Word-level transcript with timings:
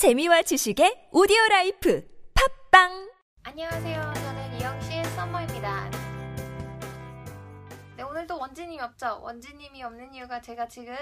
재미와 0.00 0.40
지식의 0.40 1.10
오디오 1.12 1.36
life 1.50 2.02
팟빵 2.70 3.12
안녕하세요. 3.42 4.00
저는 4.14 4.58
이영씨의 4.58 5.04
썸머입니다. 5.04 5.90
네, 7.98 8.02
오늘도 8.04 8.38
원진님이 8.38 8.80
없죠? 8.80 9.20
원진님이 9.20 9.82
없는 9.82 10.14
이유가 10.14 10.40
제가 10.40 10.68
지금 10.68 10.96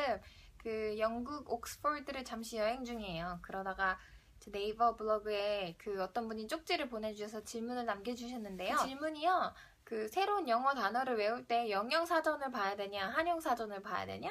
그 0.57 0.97
영국 0.99 1.49
옥스퍼드를 1.49 2.25
잠시 2.25 2.57
여행 2.57 2.85
중이에요. 2.85 3.39
그러다가 3.43 4.01
제 4.41 4.51
네이버 4.51 4.97
블로그에 4.97 5.77
그 5.79 6.03
어떤 6.03 6.27
분이 6.27 6.49
쪽지를 6.49 6.89
보내주셔서 6.89 7.45
질문을 7.45 7.87
남겨주셨는데요. 7.87 8.79
그 8.79 8.85
질문이요. 8.85 9.55
그 9.85 10.09
새로운 10.09 10.49
영어 10.49 10.75
단어를 10.75 11.17
외울 11.19 11.47
때 11.47 11.71
영영 11.71 12.05
사전을 12.05 12.51
봐야 12.51 12.75
되냐, 12.75 13.11
한영 13.11 13.39
사전을 13.41 13.81
봐야 13.81 14.07
되냐? 14.07 14.29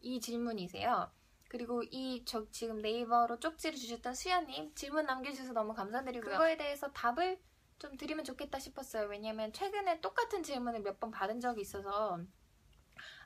이 0.00 0.20
질문이세요. 0.20 1.08
그리고 1.48 1.82
이 1.90 2.24
저 2.26 2.46
지금 2.50 2.78
네이버로 2.82 3.40
쪽지를 3.40 3.76
주셨던 3.78 4.14
수연님 4.14 4.74
질문 4.74 5.06
남겨주셔서 5.06 5.52
너무 5.54 5.72
감사드리고요. 5.74 6.32
그거에 6.32 6.56
대해서 6.56 6.90
답을 6.92 7.40
좀 7.78 7.96
드리면 7.96 8.24
좋겠다 8.24 8.58
싶었어요. 8.58 9.06
왜냐면 9.08 9.52
최근에 9.52 10.00
똑같은 10.00 10.42
질문을 10.42 10.80
몇 10.80 10.98
번 11.00 11.10
받은 11.10 11.40
적이 11.40 11.62
있어서 11.62 12.18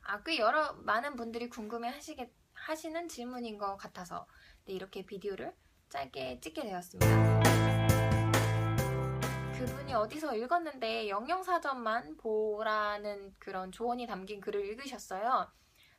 아, 0.05 0.23
꽤 0.25 0.39
여러 0.39 0.73
많은 0.75 1.17
분들이 1.17 1.49
궁금해 1.49 1.89
하시게 1.89 2.33
하시는 2.55 3.09
질문인 3.09 3.59
것 3.59 3.77
같아서 3.77 4.27
네, 4.67 4.75
이렇게 4.75 5.05
비디오를 5.07 5.55
짧게 5.89 6.41
찍게 6.41 6.63
되었습니다. 6.63 7.43
그분이 9.59 9.95
어디서 9.95 10.37
읽었는데 10.37 11.09
영영사전만 11.09 12.17
보라는 12.19 13.35
그런 13.39 13.71
조언이 13.73 14.07
담긴 14.07 14.41
글을 14.41 14.65
읽으셨어요. 14.67 15.51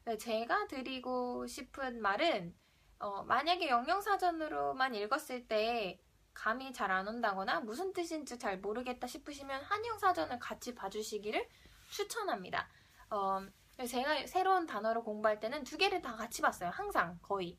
네, 0.05 0.17
제가 0.17 0.67
드리고 0.67 1.47
싶은 1.47 2.01
말은 2.01 2.53
어, 2.99 3.23
만약에 3.23 3.69
영영사전으로만 3.69 4.95
읽었을 4.95 5.47
때 5.47 5.97
감이 6.33 6.73
잘 6.73 6.91
안 6.91 7.07
온다거나 7.07 7.61
무슨 7.61 7.93
뜻인지 7.93 8.37
잘 8.37 8.59
모르겠다 8.59 9.07
싶으시면 9.07 9.63
한영사전을 9.63 10.39
같이 10.39 10.75
봐주시기를 10.75 11.47
추천합니다. 11.89 12.67
어, 13.11 13.45
제가 13.87 14.27
새로운 14.27 14.65
단어를 14.65 15.03
공부할 15.03 15.39
때는 15.39 15.63
두 15.63 15.77
개를 15.77 16.01
다 16.01 16.15
같이 16.17 16.41
봤어요. 16.41 16.69
항상 16.69 17.17
거의. 17.21 17.57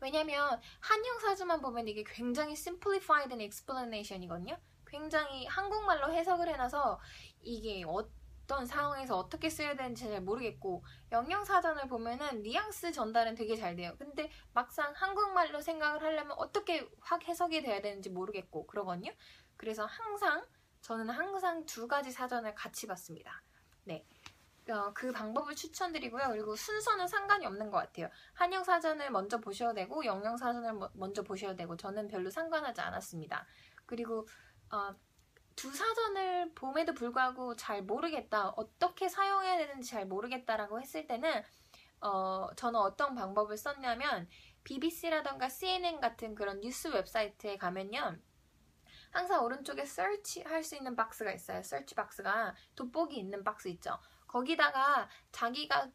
왜냐면 0.00 0.58
한영사전만 0.80 1.60
보면 1.60 1.86
이게 1.86 2.02
굉장히 2.04 2.52
simplified 2.52 3.34
explanation이거든요. 3.42 4.56
굉장히 4.86 5.44
한국말로 5.46 6.12
해석을 6.14 6.48
해놔서 6.48 6.98
이게 7.42 7.84
어 7.84 8.08
떤 8.46 8.66
상황에서 8.66 9.16
어떻게 9.16 9.50
써야 9.50 9.74
되는지 9.74 10.04
잘 10.04 10.20
모르겠고 10.20 10.84
영영사전을 11.12 11.88
보면은 11.88 12.42
뉘앙스 12.42 12.92
전달은 12.92 13.34
되게 13.34 13.56
잘 13.56 13.76
돼요. 13.76 13.94
근데 13.98 14.30
막상 14.52 14.92
한국말로 14.94 15.60
생각을 15.60 16.02
하려면 16.02 16.32
어떻게 16.38 16.88
확 17.00 17.26
해석이 17.26 17.62
돼야 17.62 17.80
되는지 17.80 18.10
모르겠고 18.10 18.66
그러거든요. 18.66 19.12
그래서 19.56 19.84
항상 19.86 20.46
저는 20.80 21.10
항상 21.10 21.64
두 21.66 21.88
가지 21.88 22.12
사전을 22.12 22.54
같이 22.54 22.86
봤습니다. 22.86 23.42
네. 23.84 24.06
어, 24.68 24.92
그 24.94 25.12
방법을 25.12 25.54
추천드리고요. 25.54 26.28
그리고 26.28 26.56
순서는 26.56 27.06
상관이 27.06 27.46
없는 27.46 27.70
것 27.70 27.78
같아요. 27.78 28.08
한영 28.34 28.64
사전을 28.64 29.10
먼저 29.10 29.38
보셔도 29.38 29.74
되고 29.74 30.04
영영 30.04 30.36
사전을 30.36 30.88
먼저 30.94 31.22
보셔도 31.22 31.54
되고 31.54 31.76
저는 31.76 32.08
별로 32.08 32.30
상관하지 32.30 32.80
않았습니다. 32.80 33.46
그리고 33.86 34.26
어, 34.70 34.94
두 35.56 35.72
사전을 35.72 36.52
봄에도 36.54 36.92
불구하고 36.92 37.56
잘 37.56 37.82
모르겠다, 37.82 38.50
어떻게 38.50 39.08
사용해야 39.08 39.56
되는지 39.56 39.90
잘 39.90 40.06
모르겠다라고 40.06 40.80
했을 40.80 41.06
때는 41.06 41.42
어, 42.00 42.48
저는 42.56 42.78
어떤 42.78 43.14
방법을 43.14 43.56
썼냐면 43.56 44.28
BBC라던가 44.64 45.48
CNN 45.48 46.00
같은 46.00 46.34
그런 46.34 46.60
뉴스 46.60 46.88
웹사이트에 46.88 47.56
가면요. 47.56 48.18
항상 49.10 49.44
오른쪽에 49.44 49.82
search 49.82 50.42
할 50.42 50.62
수 50.62 50.76
있는 50.76 50.94
박스가 50.94 51.32
있어요. 51.32 51.58
search 51.60 51.94
박스가 51.94 52.54
돋보기 52.74 53.16
있는 53.16 53.42
박스 53.42 53.68
있죠. 53.68 53.98
거기다가 54.26 55.08
자기가 55.32 55.90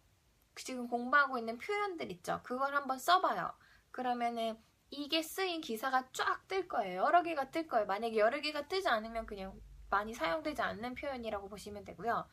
지금 0.56 0.88
공부하고 0.88 1.38
있는 1.38 1.58
표현들 1.60 2.12
있죠. 2.14 2.42
그걸 2.44 2.76
한번 2.76 2.98
써봐요. 2.98 3.54
그러면은 3.92 4.58
이게 4.92 5.22
쓰인 5.24 5.62
기사가 5.62 6.10
쫙 6.14 6.48
뜰 6.48 6.68
거예요. 6.68 7.02
여러 7.04 7.24
개가 7.24 7.52
뜰 7.52 7.68
거예요. 7.68 7.86
만약에 7.88 8.18
여러 8.18 8.40
개가 8.42 8.68
뜨지 8.68 8.88
않으면 8.90 9.26
그냥 9.26 9.60
많이 9.90 10.14
사용되지 10.14 10.62
않는 10.62 10.96
표현이라고 10.96 11.50
보시면 11.50 11.86
되고요. 11.86 12.26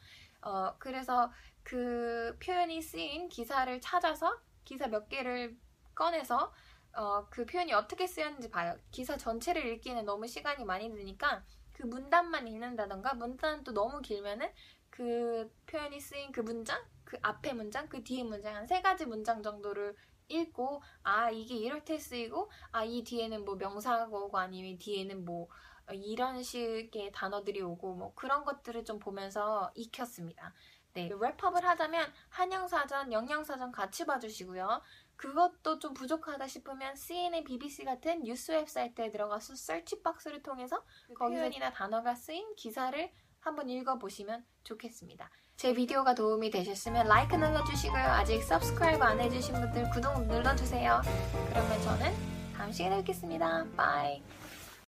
어, 0.42 0.74
그래서 0.78 1.32
그 1.62 2.36
표현이 2.42 2.82
쓰인 2.82 3.28
기사를 3.28 3.80
찾아서 3.80 4.38
기사 4.64 4.88
몇 4.88 5.08
개를 5.08 5.56
꺼내서 5.94 6.52
어, 6.94 7.26
그 7.30 7.46
표현이 7.46 7.72
어떻게 7.72 8.06
쓰였는지 8.06 8.50
봐요. 8.50 8.76
기사 8.90 9.16
전체를 9.16 9.66
읽기는 9.66 10.04
너무 10.04 10.26
시간이 10.26 10.64
많이 10.64 10.88
드니까 10.90 11.44
그 11.72 11.84
문단만 11.84 12.48
읽는다던가 12.48 13.14
문단은 13.14 13.64
또 13.64 13.72
너무 13.72 14.00
길면은 14.00 14.50
그 14.90 15.50
표현이 15.66 16.00
쓰인 16.00 16.32
그 16.32 16.40
문장, 16.40 16.82
그 17.04 17.16
앞에 17.22 17.52
문장, 17.52 17.88
그 17.88 18.02
뒤에 18.02 18.24
문장 18.24 18.56
한 18.56 18.66
세 18.66 18.80
가지 18.82 19.06
문장 19.06 19.42
정도를 19.42 19.94
읽고 20.28 20.82
아 21.02 21.30
이게 21.30 21.56
이럴 21.56 21.84
때 21.84 21.98
쓰이고 21.98 22.50
아 22.72 22.84
이 22.84 23.02
뒤에는 23.04 23.44
뭐 23.44 23.56
명사가 23.56 24.06
오고 24.06 24.38
아니면 24.38 24.78
뒤에는 24.78 25.24
뭐 25.24 25.48
이런 25.92 26.42
식의 26.42 27.12
단어들이 27.12 27.62
오고 27.62 27.94
뭐 27.94 28.14
그런 28.14 28.44
것들을 28.44 28.84
좀 28.84 28.98
보면서 28.98 29.70
익혔습니다. 29.74 30.54
네, 30.94 31.08
랩업을 31.08 31.62
하자면 31.62 32.12
한영사전, 32.30 33.12
영영사전 33.12 33.72
같이 33.72 34.04
봐주시고요. 34.04 34.82
그것도 35.16 35.78
좀 35.78 35.94
부족하다 35.94 36.46
싶으면 36.46 36.94
CNN, 36.96 37.44
BBC 37.44 37.84
같은 37.84 38.22
뉴스 38.22 38.52
웹사이트에 38.52 39.10
들어가서 39.10 39.54
설치 39.54 40.02
박스를 40.02 40.42
통해서 40.42 40.84
그 41.14 41.14
표현이나 41.28 41.70
단어가 41.72 42.14
쓰인 42.14 42.54
기사를 42.56 43.12
한번 43.40 43.68
읽어보시면 43.68 44.44
좋겠습니다. 44.64 45.30
제 45.56 45.72
비디오가 45.72 46.14
도움이 46.14 46.50
되셨으면 46.50 47.06
like 47.08 47.34
눌러주시고요. 47.34 48.00
아직 48.00 48.42
subscribe 48.42 49.02
안 49.02 49.20
해주신 49.20 49.54
분들 49.54 49.90
구독 49.90 50.26
눌러주세요. 50.26 51.00
그러면 51.48 51.82
저는 51.82 52.14
다음 52.54 52.70
시간에 52.70 52.96
뵙겠습니다. 52.98 53.64
bye. 53.76 54.22